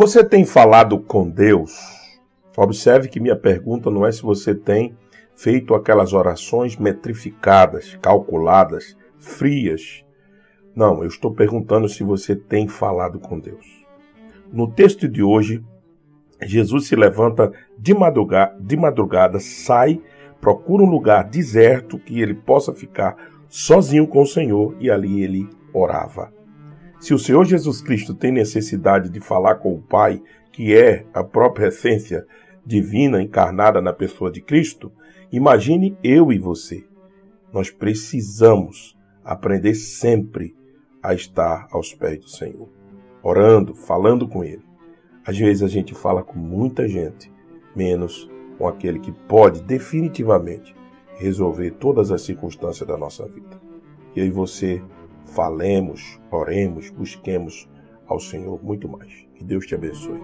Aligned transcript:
Você 0.00 0.24
tem 0.24 0.46
falado 0.46 0.98
com 0.98 1.28
Deus? 1.28 1.78
Observe 2.56 3.06
que 3.06 3.20
minha 3.20 3.36
pergunta 3.36 3.90
não 3.90 4.06
é 4.06 4.10
se 4.10 4.22
você 4.22 4.54
tem 4.54 4.96
feito 5.36 5.74
aquelas 5.74 6.14
orações 6.14 6.74
metrificadas, 6.74 7.98
calculadas, 8.00 8.96
frias. 9.18 10.02
Não, 10.74 11.02
eu 11.02 11.06
estou 11.06 11.34
perguntando 11.34 11.86
se 11.86 12.02
você 12.02 12.34
tem 12.34 12.66
falado 12.66 13.20
com 13.20 13.38
Deus. 13.38 13.66
No 14.50 14.72
texto 14.72 15.06
de 15.06 15.22
hoje, 15.22 15.62
Jesus 16.44 16.88
se 16.88 16.96
levanta 16.96 17.52
de 17.78 17.92
madrugada, 17.92 18.56
de 18.58 18.78
madrugada, 18.78 19.38
sai, 19.38 20.00
procura 20.40 20.82
um 20.82 20.88
lugar 20.88 21.24
deserto 21.24 21.98
que 21.98 22.22
ele 22.22 22.32
possa 22.32 22.72
ficar 22.72 23.18
sozinho 23.50 24.06
com 24.06 24.22
o 24.22 24.26
Senhor 24.26 24.74
e 24.80 24.90
ali 24.90 25.22
ele 25.22 25.46
orava. 25.74 26.39
Se 27.00 27.14
o 27.14 27.18
Senhor 27.18 27.46
Jesus 27.46 27.80
Cristo 27.80 28.14
tem 28.14 28.30
necessidade 28.30 29.08
de 29.08 29.20
falar 29.20 29.54
com 29.54 29.74
o 29.74 29.80
Pai, 29.80 30.22
que 30.52 30.76
é 30.76 31.06
a 31.14 31.24
própria 31.24 31.68
essência 31.68 32.26
divina 32.64 33.22
encarnada 33.22 33.80
na 33.80 33.90
pessoa 33.90 34.30
de 34.30 34.42
Cristo, 34.42 34.92
imagine 35.32 35.96
eu 36.04 36.30
e 36.30 36.38
você. 36.38 36.84
Nós 37.50 37.70
precisamos 37.70 38.98
aprender 39.24 39.74
sempre 39.74 40.54
a 41.02 41.14
estar 41.14 41.68
aos 41.72 41.94
pés 41.94 42.18
do 42.18 42.28
Senhor, 42.28 42.68
orando, 43.22 43.74
falando 43.74 44.28
com 44.28 44.44
Ele. 44.44 44.62
Às 45.24 45.38
vezes 45.38 45.62
a 45.62 45.68
gente 45.68 45.94
fala 45.94 46.22
com 46.22 46.38
muita 46.38 46.86
gente, 46.86 47.32
menos 47.74 48.30
com 48.58 48.68
aquele 48.68 48.98
que 48.98 49.10
pode 49.10 49.62
definitivamente 49.62 50.76
resolver 51.16 51.70
todas 51.72 52.12
as 52.12 52.20
circunstâncias 52.20 52.86
da 52.86 52.98
nossa 52.98 53.26
vida. 53.26 53.58
E 54.14 54.20
aí 54.20 54.30
você 54.30 54.82
falemos, 55.34 56.20
oremos, 56.30 56.90
busquemos 56.90 57.68
ao 58.06 58.18
Senhor 58.18 58.62
muito 58.62 58.88
mais. 58.88 59.26
Que 59.34 59.44
Deus 59.44 59.66
te 59.66 59.74
abençoe. 59.74 60.20